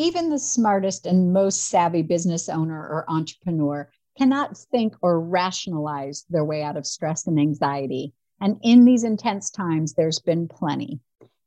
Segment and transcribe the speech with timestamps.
[0.00, 6.42] Even the smartest and most savvy business owner or entrepreneur cannot think or rationalize their
[6.42, 8.14] way out of stress and anxiety.
[8.40, 11.00] And in these intense times, there's been plenty.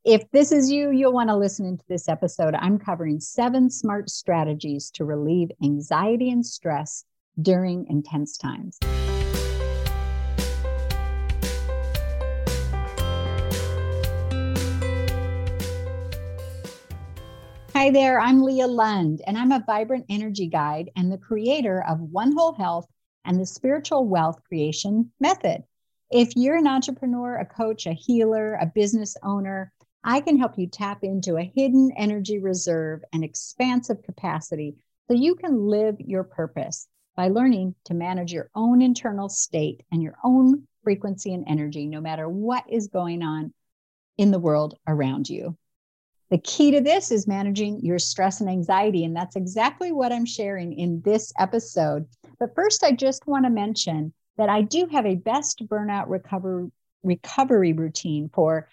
[0.06, 2.54] If this is you, you'll want to listen into this episode.
[2.54, 7.06] I'm covering seven smart strategies to relieve anxiety and stress
[7.42, 8.78] during intense times.
[17.84, 22.00] Hi there, I'm Leah Lund, and I'm a vibrant energy guide and the creator of
[22.00, 22.88] One Whole Health
[23.26, 25.66] and the Spiritual Wealth Creation Method.
[26.10, 30.68] If you're an entrepreneur, a coach, a healer, a business owner, I can help you
[30.68, 34.78] tap into a hidden energy reserve and expansive capacity
[35.10, 36.88] so you can live your purpose
[37.18, 42.00] by learning to manage your own internal state and your own frequency and energy, no
[42.00, 43.54] matter what is going on
[44.18, 45.58] in the world around you.
[46.34, 49.06] The key to this is managing your stress and anxiety.
[49.06, 52.08] And that's exactly what I'm sharing in this episode.
[52.40, 56.72] But first, I just want to mention that I do have a best burnout recover,
[57.04, 58.68] recovery routine for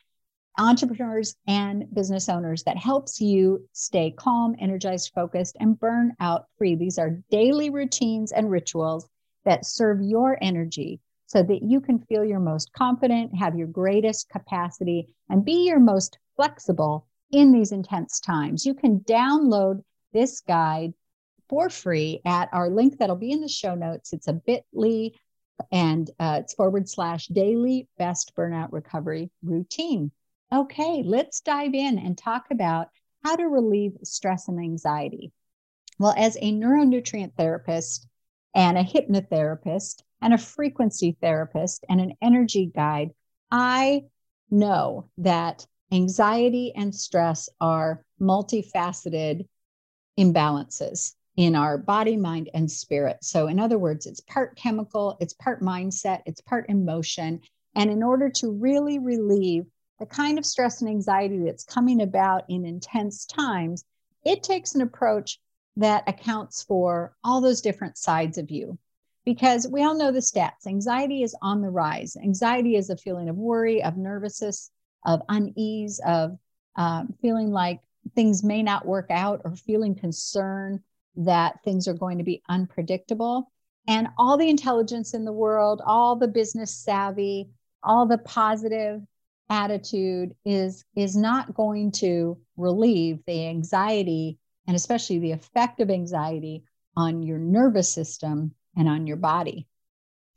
[0.56, 6.77] entrepreneurs and business owners that helps you stay calm, energized, focused, and burnout free.
[6.77, 9.06] These are daily routines and rituals
[9.45, 14.30] that serve your energy so that you can feel your most confident, have your greatest
[14.30, 18.67] capacity, and be your most flexible in these intense times.
[18.67, 20.92] You can download this guide
[21.48, 24.12] for free at our link that'll be in the show notes.
[24.12, 25.12] It's a bit.ly
[25.70, 30.11] and uh, it's forward slash daily best burnout recovery routine.
[30.53, 32.89] Okay, let's dive in and talk about
[33.23, 35.33] how to relieve stress and anxiety.
[35.98, 38.06] Well, as a neuronutrient therapist
[38.55, 43.11] and a hypnotherapist and a frequency therapist and an energy guide,
[43.51, 44.05] I
[44.51, 49.46] know that anxiety and stress are multifaceted
[50.19, 53.19] imbalances in our body, mind, and spirit.
[53.22, 57.40] So, in other words, it's part chemical, it's part mindset, it's part emotion.
[57.74, 59.67] And in order to really relieve
[59.98, 63.84] the kind of stress and anxiety that's coming about in intense times,
[64.24, 65.39] it takes an approach
[65.77, 68.79] that accounts for all those different sides of you.
[69.24, 72.17] Because we all know the stats anxiety is on the rise.
[72.17, 74.70] Anxiety is a feeling of worry, of nervousness,
[75.05, 76.38] of unease, of
[76.77, 77.80] um, feeling like
[78.14, 80.83] things may not work out, or feeling concern
[81.16, 83.50] that things are going to be unpredictable.
[83.88, 87.50] And all the intelligence in the world, all the business savvy,
[87.83, 89.02] all the positive
[89.48, 96.62] attitude is is not going to relieve the anxiety and especially the effect of anxiety
[96.96, 99.67] on your nervous system and on your body.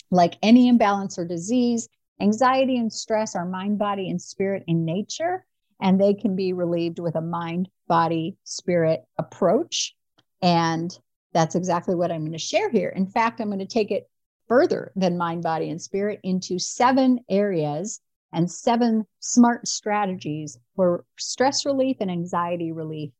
[0.09, 1.87] Like any imbalance or disease,
[2.21, 5.45] Anxiety and stress are mind, body, and spirit in nature,
[5.81, 9.95] and they can be relieved with a mind, body, spirit approach.
[10.41, 10.97] And
[11.33, 12.89] that's exactly what I'm going to share here.
[12.89, 14.09] In fact, I'm going to take it
[14.47, 17.99] further than mind, body, and spirit into seven areas
[18.31, 23.11] and seven smart strategies for stress relief and anxiety relief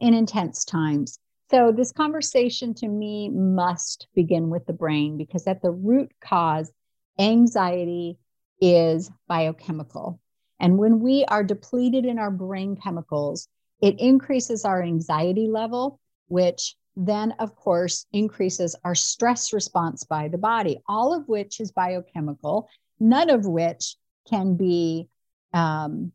[0.00, 1.18] in intense times.
[1.50, 6.72] So, this conversation to me must begin with the brain because at the root cause,
[7.18, 8.18] anxiety
[8.60, 10.20] is biochemical.
[10.58, 13.48] And when we are depleted in our brain chemicals,
[13.80, 20.38] it increases our anxiety level, which then, of course, increases our stress response by the
[20.38, 22.68] body, all of which is biochemical,
[22.98, 23.96] none of which
[24.30, 25.08] can be
[25.52, 26.12] um,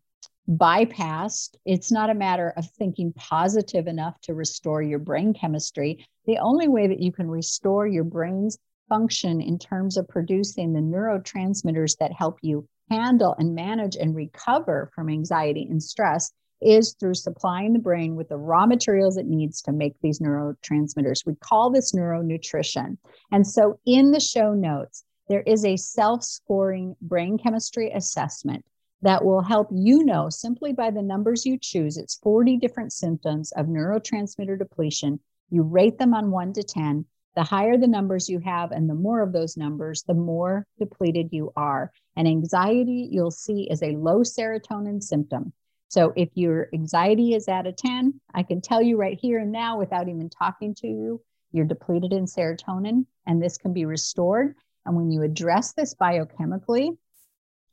[0.50, 1.56] bypassed.
[1.66, 6.08] It's not a matter of thinking positive enough to restore your brain chemistry.
[6.25, 8.58] The only way that you can restore your brain's
[8.91, 14.91] function in terms of producing the neurotransmitters that help you handle and manage and recover
[14.94, 19.62] from anxiety and stress is through supplying the brain with the raw materials it needs
[19.62, 21.25] to make these neurotransmitters.
[21.25, 22.97] We call this neuronutrition.
[23.31, 28.66] And so in the show notes, there is a self scoring brain chemistry assessment
[29.03, 31.96] that will help you know simply by the numbers you choose.
[31.96, 35.22] It's 40 different symptoms of neurotransmitter depletion.
[35.49, 37.05] You rate them on one to 10
[37.35, 41.29] the higher the numbers you have and the more of those numbers, the more depleted
[41.31, 41.91] you are.
[42.16, 45.53] And anxiety, you'll see, is a low serotonin symptom.
[45.87, 49.51] So if your anxiety is at a 10, I can tell you right here and
[49.51, 54.55] now without even talking to you, you're depleted in serotonin, and this can be restored.
[54.85, 56.97] And when you address this biochemically,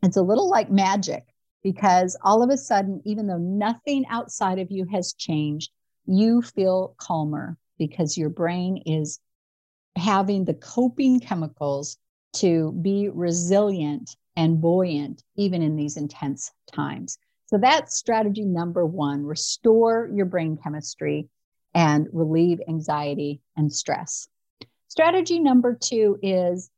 [0.02, 1.24] it's a little like magic
[1.62, 5.70] because all of a sudden, even though nothing outside of you has changed,
[6.06, 9.20] you feel calmer because your brain is
[9.98, 11.98] having the coping chemicals
[12.34, 17.18] to be resilient and buoyant even in these intense times.
[17.46, 21.28] So that's strategy number one restore your brain chemistry
[21.74, 24.28] and relieve anxiety and stress.
[24.88, 26.70] Strategy number two is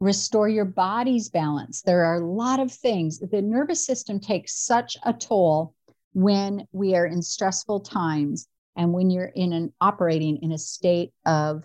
[0.00, 1.82] restore your body's balance.
[1.82, 3.18] There are a lot of things.
[3.18, 5.74] The nervous system takes such a toll
[6.12, 11.12] when we are in stressful times and when you're in an operating in a state
[11.24, 11.64] of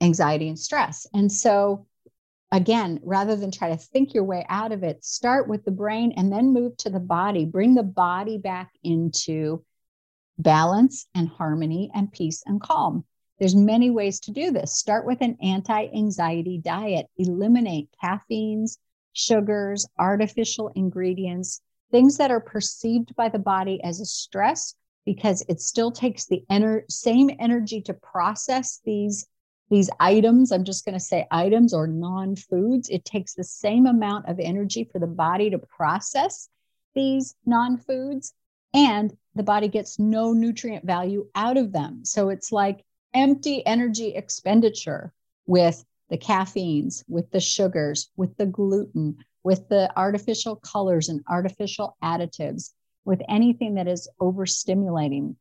[0.00, 1.06] anxiety and stress.
[1.12, 1.86] And so
[2.52, 6.12] again, rather than try to think your way out of it, start with the brain
[6.16, 7.44] and then move to the body.
[7.44, 9.64] Bring the body back into
[10.38, 13.04] balance and harmony and peace and calm.
[13.38, 14.74] There's many ways to do this.
[14.74, 17.06] Start with an anti-anxiety diet.
[17.16, 18.78] Eliminate caffeines,
[19.12, 24.74] sugars, artificial ingredients, things that are perceived by the body as a stress
[25.06, 29.26] because it still takes the ener- same energy to process these
[29.70, 34.28] these items i'm just going to say items or non-foods it takes the same amount
[34.28, 36.48] of energy for the body to process
[36.94, 38.34] these non-foods
[38.74, 42.04] and the body gets no nutrient value out of them.
[42.04, 42.84] So it's like
[43.14, 45.12] empty energy expenditure
[45.46, 51.96] with the caffeines with the sugars with the gluten with the artificial colors and artificial
[52.02, 52.72] additives
[53.04, 55.34] with anything that is overstimulating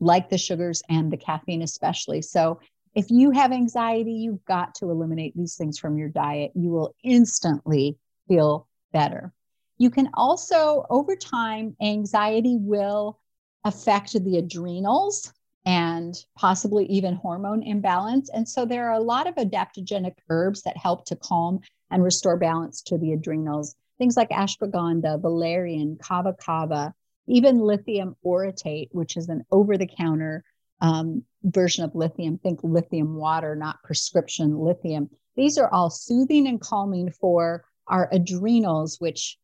[0.00, 2.22] like the sugars and the caffeine especially.
[2.22, 2.60] So
[2.96, 6.50] if you have anxiety, you've got to eliminate these things from your diet.
[6.54, 9.34] You will instantly feel better.
[9.76, 13.20] You can also, over time, anxiety will
[13.64, 15.30] affect the adrenals
[15.66, 18.30] and possibly even hormone imbalance.
[18.30, 21.60] And so there are a lot of adaptogenic herbs that help to calm
[21.90, 23.74] and restore balance to the adrenals.
[23.98, 26.94] Things like ashwagandha, valerian, kava kava,
[27.26, 30.44] even lithium orotate, which is an over the counter
[30.80, 32.38] um, version of lithium.
[32.38, 35.10] Think lithium water, not prescription lithium.
[35.36, 39.38] These are all soothing and calming for our adrenals, which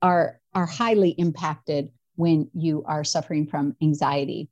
[0.00, 4.48] are, are highly impacted when you are suffering from anxiety.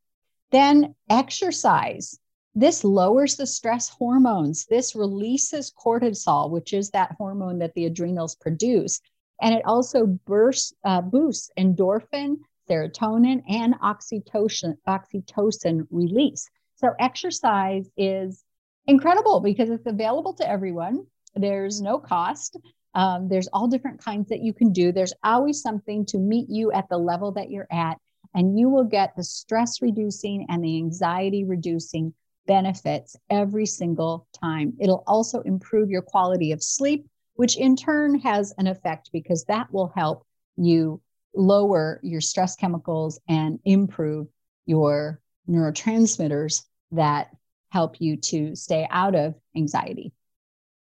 [0.51, 2.19] Then exercise.
[2.55, 4.67] This lowers the stress hormones.
[4.67, 9.01] This releases cortisol, which is that hormone that the adrenals produce.
[9.41, 12.37] And it also bursts, uh, boosts endorphin,
[12.69, 16.49] serotonin, and oxytocin, oxytocin release.
[16.83, 18.45] So exercise is
[18.87, 21.07] incredible because it's available to everyone.
[21.35, 22.59] There's no cost.
[22.95, 24.91] Um, there's all different kinds that you can do.
[24.91, 27.99] There's always something to meet you at the level that you're at,
[28.35, 32.13] and you will get the stress reducing and the anxiety reducing
[32.49, 34.75] benefits every single time.
[34.81, 39.73] It'll also improve your quality of sleep, which in turn has an effect because that
[39.73, 40.27] will help
[40.57, 41.01] you
[41.35, 44.27] lower your stress chemicals and improve
[44.67, 46.63] your neurotransmitters
[46.93, 47.29] that
[47.71, 50.13] help you to stay out of anxiety.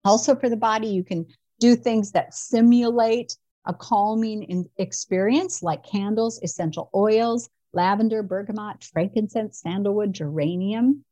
[0.03, 1.25] Also, for the body, you can
[1.59, 3.35] do things that simulate
[3.65, 11.03] a calming experience like candles, essential oils, lavender, bergamot, frankincense, sandalwood, geranium.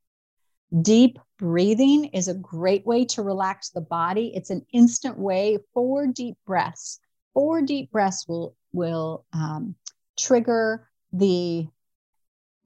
[0.82, 4.32] Deep breathing is a great way to relax the body.
[4.36, 5.60] It's an instant way.
[5.74, 7.00] Four deep breaths.
[7.34, 9.76] Four deep breaths will will um,
[10.18, 11.68] trigger the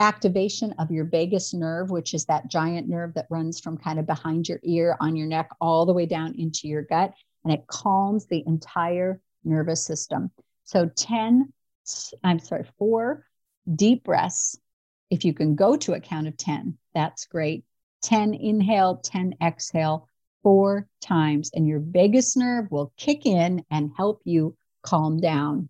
[0.02, 4.06] activation of your vagus nerve, which is that giant nerve that runs from kind of
[4.08, 7.14] behind your ear on your neck all the way down into your gut.
[7.44, 10.32] And it calms the entire nervous system.
[10.64, 11.54] So 10,
[12.24, 13.26] I'm sorry, four
[13.76, 14.58] deep breaths.
[15.10, 17.64] If you can go to a count of 10, that's great.
[18.04, 20.08] 10 inhale, 10 exhale,
[20.42, 25.70] four times, and your vagus nerve will kick in and help you calm down.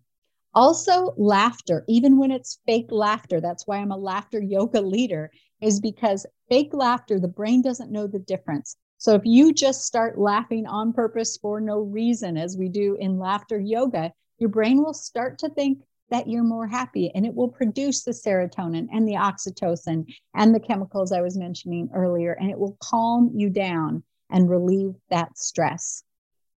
[0.54, 5.30] Also, laughter, even when it's fake laughter, that's why I'm a laughter yoga leader,
[5.60, 8.76] is because fake laughter, the brain doesn't know the difference.
[8.98, 13.18] So if you just start laughing on purpose for no reason, as we do in
[13.18, 17.48] laughter yoga, your brain will start to think that you're more happy and it will
[17.48, 20.04] produce the serotonin and the oxytocin
[20.34, 24.94] and the chemicals I was mentioning earlier, and it will calm you down and relieve
[25.08, 26.04] that stress.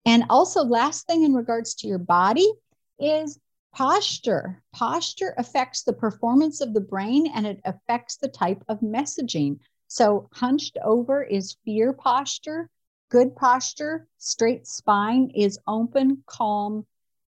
[0.05, 2.51] And also, last thing in regards to your body
[2.99, 3.39] is
[3.75, 4.63] Posture.
[4.71, 9.59] Posture affects the performance of the brain and it affects the type of messaging.
[9.89, 12.69] So, hunched over is fear posture.
[13.09, 16.85] Good posture, straight spine is open, calm,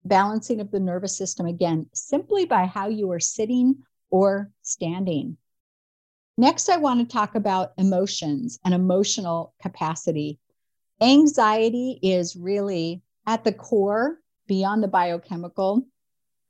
[0.05, 5.39] balancing of the nervous system again, simply by how you are sitting or standing.
[6.37, 10.39] Next, I want to talk about emotions and emotional capacity.
[11.01, 15.85] Anxiety is really at the core, beyond the biochemical,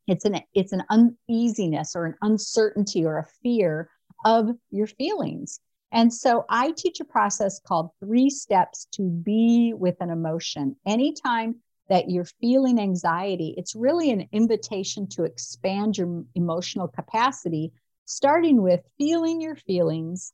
[0.09, 3.91] it's an it's an uneasiness or an uncertainty or a fear
[4.25, 5.61] of your feelings.
[5.93, 10.77] And so I teach a process called three steps to be with an emotion.
[10.87, 11.57] Anytime
[11.89, 17.73] that you're feeling anxiety, it's really an invitation to expand your emotional capacity
[18.05, 20.33] starting with feeling your feelings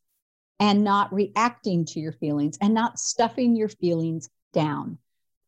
[0.61, 4.99] and not reacting to your feelings and not stuffing your feelings down.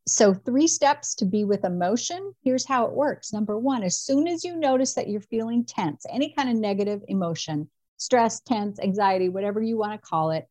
[0.09, 2.33] So, three steps to be with emotion.
[2.45, 3.33] Here's how it works.
[3.33, 7.03] Number one, as soon as you notice that you're feeling tense, any kind of negative
[7.09, 10.49] emotion, stress, tense, anxiety, whatever you want to call it,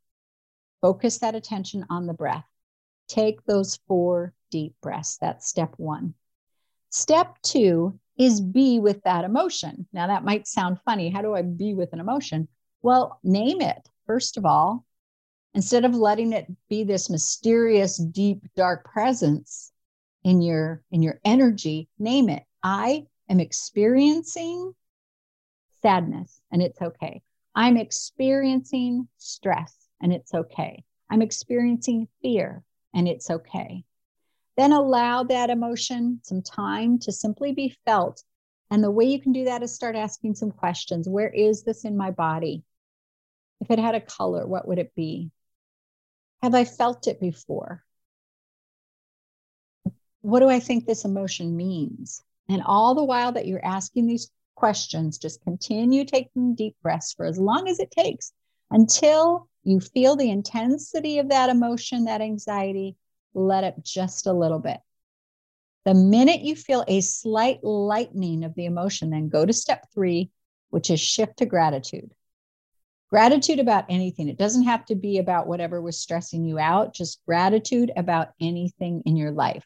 [0.82, 2.46] focus that attention on the breath.
[3.08, 5.18] Take those four deep breaths.
[5.22, 6.16] That's step one.
[6.90, 9.88] Step two is be with that emotion.
[9.94, 11.10] Now, that might sound funny.
[11.10, 12.48] How do I be with an emotion?
[12.82, 14.85] Well, name it, first of all.
[15.56, 19.72] Instead of letting it be this mysterious, deep, dark presence
[20.26, 22.44] in your in your energy, name it.
[22.62, 24.74] I am experiencing
[25.82, 27.22] sadness and it's okay.
[27.56, 30.84] I'm experiencing stress and it's okay.
[31.10, 32.62] I'm experiencing fear
[32.94, 33.86] and it's okay.
[34.58, 38.22] Then allow that emotion some time to simply be felt.
[38.72, 41.08] And the way you can do that is start asking some questions.
[41.08, 42.64] Where is this in my body?
[43.62, 45.32] If it had a color, what would it be?
[46.42, 47.84] Have I felt it before?
[50.22, 52.24] What do I think this emotion means?
[52.50, 57.26] And all the while that you're asking these questions, just continue taking deep breaths for
[57.26, 58.34] as long as it takes
[58.72, 62.96] until you feel the intensity of that emotion, that anxiety,
[63.34, 64.80] let it just a little bit.
[65.86, 70.32] The minute you feel a slight lightening of the emotion, then go to step three,
[70.70, 72.12] which is shift to gratitude.
[73.16, 74.28] Gratitude about anything.
[74.28, 79.04] It doesn't have to be about whatever was stressing you out, just gratitude about anything
[79.06, 79.66] in your life.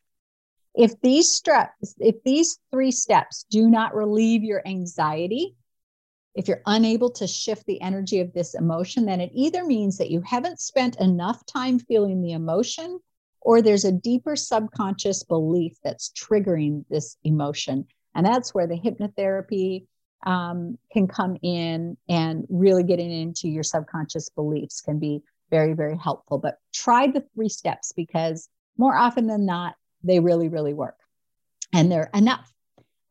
[0.75, 5.55] If these steps, if these three steps do not relieve your anxiety,
[6.35, 10.11] if you're unable to shift the energy of this emotion, then it either means that
[10.11, 12.99] you haven't spent enough time feeling the emotion
[13.41, 17.87] or there's a deeper subconscious belief that's triggering this emotion.
[18.13, 19.87] And that's where the hypnotherapy
[20.25, 25.97] um, can come in and really getting into your subconscious beliefs can be very, very
[25.97, 26.37] helpful.
[26.37, 30.97] But try the three steps because more often than not, they really, really work
[31.73, 32.51] and they're enough.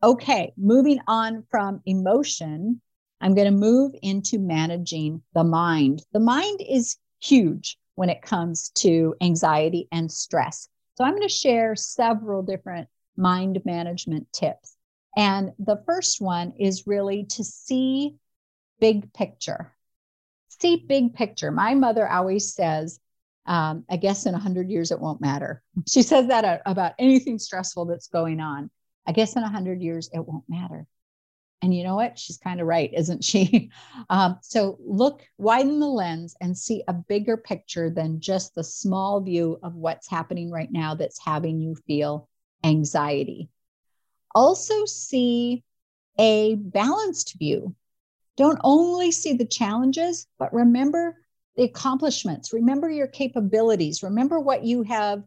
[0.02, 2.80] Okay, moving on from emotion,
[3.20, 6.02] I'm going to move into managing the mind.
[6.12, 10.68] The mind is huge when it comes to anxiety and stress.
[10.94, 14.77] So I'm going to share several different mind management tips.
[15.16, 18.16] And the first one is really to see
[18.80, 19.72] big picture.
[20.48, 21.50] See big picture.
[21.50, 23.00] My mother always says,
[23.46, 25.62] um, I guess in 100 years it won't matter.
[25.88, 28.70] She says that about anything stressful that's going on.
[29.06, 30.86] I guess in 100 years it won't matter.
[31.62, 32.18] And you know what?
[32.18, 33.70] She's kind of right, isn't she?
[34.10, 39.20] Um, so look, widen the lens and see a bigger picture than just the small
[39.20, 42.26] view of what's happening right now that's having you feel
[42.64, 43.50] anxiety.
[44.38, 45.64] Also, see
[46.16, 47.74] a balanced view.
[48.36, 51.16] Don't only see the challenges, but remember
[51.56, 52.52] the accomplishments.
[52.52, 54.04] Remember your capabilities.
[54.04, 55.24] Remember what you have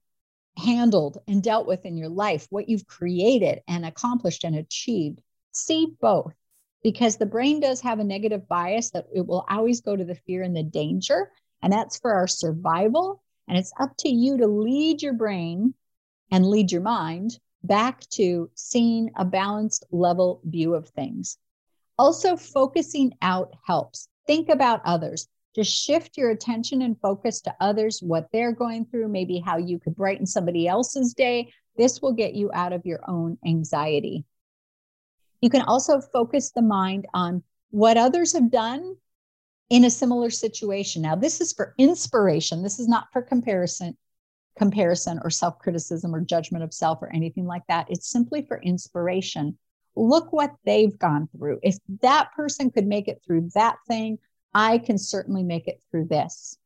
[0.56, 5.94] handled and dealt with in your life, what you've created and accomplished and achieved see
[6.00, 6.34] both
[6.82, 10.16] because the brain does have a negative bias that it will always go to the
[10.16, 11.30] fear and the danger.
[11.62, 13.22] And that's for our survival.
[13.50, 15.74] And it's up to you to lead your brain
[16.32, 21.38] and lead your mind back to seeing a balanced level view of things.
[21.98, 24.08] Also, focusing out helps.
[24.28, 25.28] Think about others.
[25.54, 29.80] Just shift your attention and focus to others, what they're going through, maybe how you
[29.80, 31.52] could brighten somebody else's day.
[31.78, 34.24] This will get you out of your own anxiety.
[35.42, 38.96] You can also focus the mind on what others have done
[39.70, 41.02] in a similar situation.
[41.02, 42.62] Now, this is for inspiration.
[42.64, 43.98] This is not for comparison,
[44.58, 47.88] comparison or self-criticism or judgment of self or anything like that.
[47.90, 49.58] It's simply for inspiration.
[49.96, 51.60] Look what they've gone through.
[51.64, 54.20] If that person could make it through that thing,
[54.54, 56.58] I can certainly make it through this.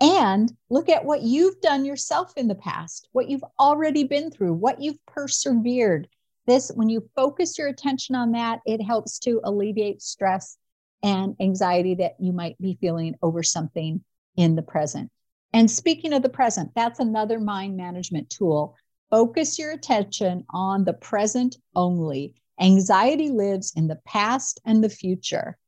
[0.00, 4.54] And look at what you've done yourself in the past, what you've already been through,
[4.54, 6.08] what you've persevered,
[6.46, 10.56] this, when you focus your attention on that, it helps to alleviate stress
[11.02, 14.02] and anxiety that you might be feeling over something
[14.36, 15.10] in the present.
[15.52, 18.76] And speaking of the present, that's another mind management tool.
[19.10, 22.34] Focus your attention on the present only.
[22.60, 25.58] Anxiety lives in the past and the future.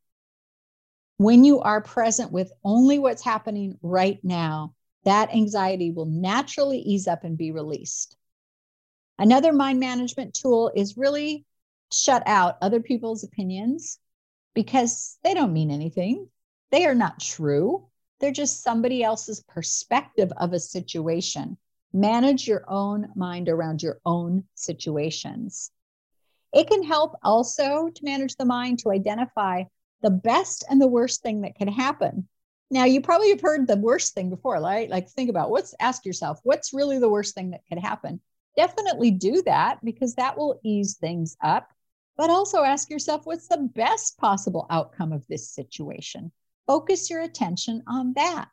[1.16, 4.74] When you are present with only what's happening right now,
[5.04, 8.16] that anxiety will naturally ease up and be released.
[9.18, 11.44] Another mind management tool is really
[11.92, 13.98] shut out other people's opinions
[14.54, 16.28] because they don't mean anything.
[16.70, 17.88] They are not true.
[18.22, 21.58] They're just somebody else's perspective of a situation.
[21.92, 25.72] Manage your own mind around your own situations.
[26.54, 29.64] It can help also to manage the mind to identify
[30.02, 32.28] the best and the worst thing that can happen.
[32.70, 34.88] Now, you probably have heard the worst thing before, right?
[34.88, 38.20] Like, think about what's, ask yourself, what's really the worst thing that could happen?
[38.56, 41.72] Definitely do that because that will ease things up.
[42.16, 46.30] But also ask yourself, what's the best possible outcome of this situation?
[46.66, 48.48] Focus your attention on that.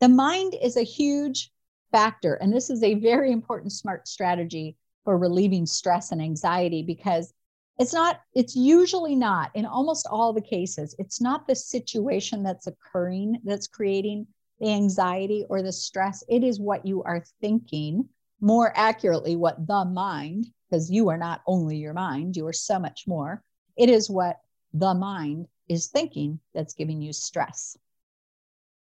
[0.00, 1.50] The mind is a huge
[1.90, 7.32] factor, and this is a very important smart strategy for relieving stress and anxiety because
[7.78, 12.66] it's not it's usually not in almost all the cases it's not the situation that's
[12.66, 14.26] occurring that's creating
[14.60, 18.06] the anxiety or the stress it is what you are thinking
[18.40, 22.78] more accurately what the mind because you are not only your mind you are so
[22.78, 23.42] much more
[23.76, 24.40] it is what
[24.74, 27.76] the mind is thinking that's giving you stress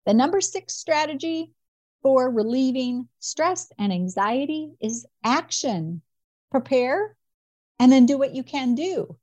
[0.06, 1.52] the number 6 strategy
[2.02, 6.02] for relieving stress and anxiety is action.
[6.50, 7.16] Prepare
[7.78, 9.16] and then do what you can do.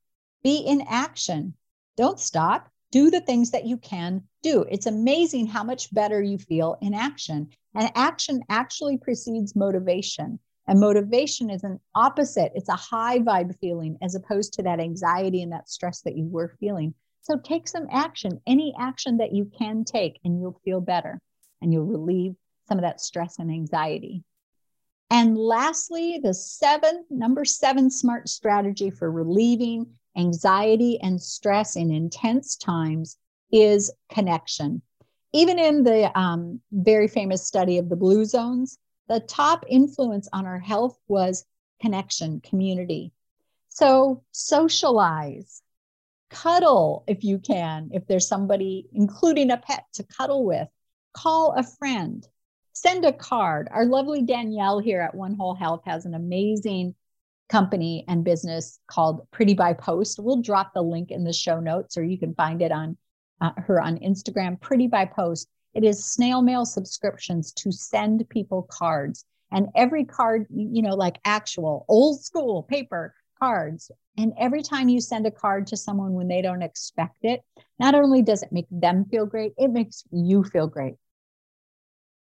[0.43, 1.55] Be in action.
[1.97, 2.69] Don't stop.
[2.91, 4.65] Do the things that you can do.
[4.69, 7.49] It's amazing how much better you feel in action.
[7.75, 10.39] And action actually precedes motivation.
[10.67, 15.41] And motivation is an opposite, it's a high vibe feeling as opposed to that anxiety
[15.41, 16.93] and that stress that you were feeling.
[17.27, 21.19] So take some action, any action that you can take, and you'll feel better
[21.61, 22.35] and you'll relieve
[22.69, 24.23] some of that stress and anxiety.
[25.09, 32.55] And lastly, the seven, number seven smart strategy for relieving anxiety and stress in intense
[32.55, 33.17] times
[33.51, 34.81] is connection.
[35.33, 38.77] Even in the um, very famous study of the blue zones,
[39.09, 41.43] the top influence on our health was
[41.81, 43.11] connection, community.
[43.67, 45.61] So socialize,
[46.29, 50.67] cuddle if you can, if there's somebody, including a pet to cuddle with,
[51.13, 52.27] call a friend,
[52.73, 53.67] send a card.
[53.71, 56.95] Our lovely Danielle here at One Whole Health has an amazing
[57.49, 60.19] company and business called Pretty by Post.
[60.19, 62.97] We'll drop the link in the show notes, or you can find it on
[63.39, 65.47] uh, her on Instagram, Pretty by Post.
[65.73, 69.25] It is snail mail subscriptions to send people cards.
[69.51, 73.91] And every card, you know, like actual old school paper cards.
[74.17, 77.43] And every time you send a card to someone when they don't expect it,
[77.79, 80.95] not only does it make them feel great, it makes you feel great.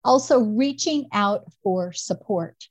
[0.02, 2.68] Also, reaching out for support,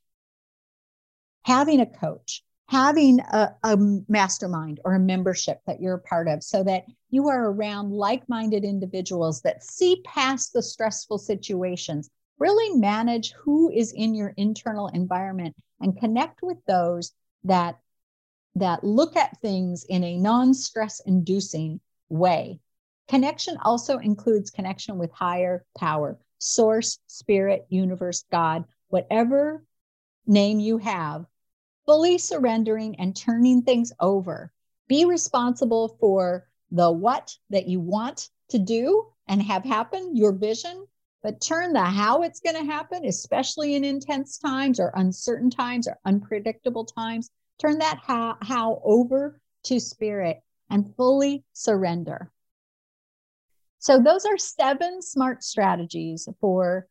[1.42, 3.76] having a coach, having a, a,
[4.08, 8.28] mastermind or a membership that you're a part of so that you are around like
[8.28, 14.88] minded individuals that see past the stressful situations, really manage who is in your internal
[14.88, 17.12] environment and connect with those
[17.44, 17.78] that
[18.56, 22.60] that look at things in a non-stress inducing way
[23.08, 29.64] connection also includes connection with higher power source, spirit, universe, God, whatever
[30.26, 31.24] name you have,
[31.86, 34.52] fully surrendering and turning things over.
[34.86, 40.86] Be responsible for the what that you want to do and have happen, your vision,
[41.22, 45.88] but turn the how it's going to happen, especially in intense times or uncertain times
[45.88, 52.30] or unpredictable times, turn that how, how over to spirit and fully surrender.
[53.78, 56.86] So, those are seven smart strategies for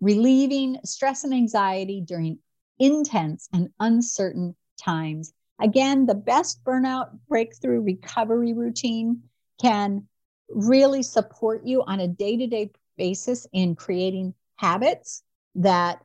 [0.00, 2.38] relieving stress and anxiety during
[2.78, 5.32] intense and uncertain times.
[5.60, 9.22] Again, the best burnout breakthrough recovery routine
[9.60, 10.06] can
[10.48, 15.22] really support you on a day to day basis in creating habits
[15.56, 16.00] that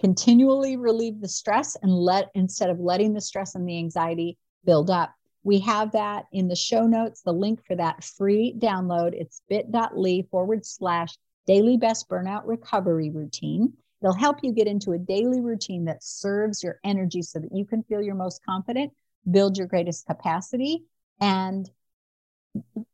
[0.00, 4.90] continually relieve the stress and let instead of letting the stress and the anxiety build
[4.90, 9.12] up we have that in the show notes, the link for that free download.
[9.12, 13.74] It's bit.ly forward slash daily best burnout recovery routine.
[14.02, 17.66] It'll help you get into a daily routine that serves your energy so that you
[17.66, 18.92] can feel your most confident,
[19.30, 20.84] build your greatest capacity,
[21.20, 21.70] and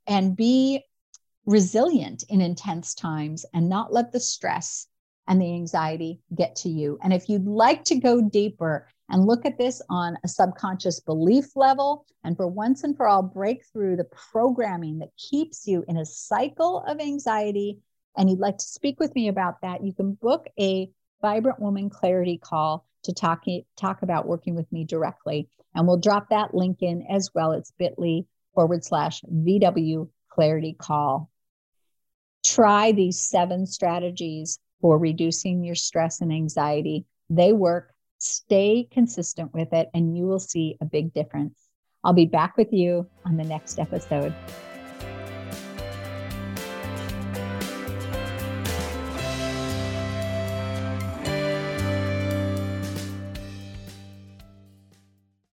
[0.07, 0.83] and be
[1.47, 4.87] resilient in intense times and not let the stress
[5.31, 6.99] and the anxiety get to you.
[7.03, 11.55] And if you'd like to go deeper and look at this on a subconscious belief
[11.55, 15.97] level and for once and for all break through the programming that keeps you in
[15.97, 17.79] a cycle of anxiety
[18.17, 20.91] and you'd like to speak with me about that you can book a
[21.23, 23.45] vibrant woman clarity call to talk
[23.77, 25.49] talk about working with me directly.
[25.75, 27.53] And we'll drop that link in as well.
[27.53, 31.31] It's bit.ly forward slash vw clarity call.
[32.45, 39.73] Try these seven strategies for reducing your stress and anxiety they work Stay consistent with
[39.73, 41.59] it, and you will see a big difference.
[42.05, 44.35] I'll be back with you on the next episode.